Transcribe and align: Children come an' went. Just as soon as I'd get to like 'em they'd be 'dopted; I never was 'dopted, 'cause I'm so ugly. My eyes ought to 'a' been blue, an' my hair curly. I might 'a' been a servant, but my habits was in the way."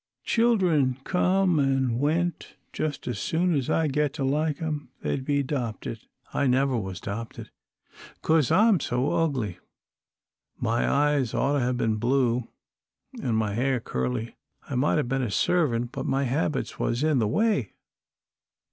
Children 0.23 0.97
come 1.03 1.59
an' 1.59 1.99
went. 1.99 2.55
Just 2.73 3.07
as 3.07 3.19
soon 3.19 3.53
as 3.53 3.69
I'd 3.69 3.93
get 3.93 4.13
to 4.13 4.23
like 4.23 4.59
'em 4.59 4.89
they'd 5.03 5.23
be 5.23 5.43
'dopted; 5.43 6.07
I 6.33 6.47
never 6.47 6.75
was 6.75 6.99
'dopted, 6.99 7.51
'cause 8.23 8.49
I'm 8.49 8.79
so 8.79 9.11
ugly. 9.11 9.59
My 10.57 10.89
eyes 10.89 11.35
ought 11.35 11.59
to 11.59 11.69
'a' 11.69 11.73
been 11.73 11.97
blue, 11.97 12.47
an' 13.21 13.35
my 13.35 13.53
hair 13.53 13.79
curly. 13.79 14.35
I 14.67 14.73
might 14.73 14.97
'a' 14.97 15.03
been 15.03 15.21
a 15.21 15.29
servant, 15.29 15.91
but 15.91 16.07
my 16.07 16.23
habits 16.23 16.79
was 16.79 17.03
in 17.03 17.19
the 17.19 17.27
way." 17.27 17.75